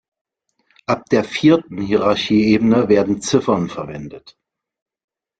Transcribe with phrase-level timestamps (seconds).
[0.87, 4.35] Ab der vierten Hierarchieebene werden Ziffern verwendet.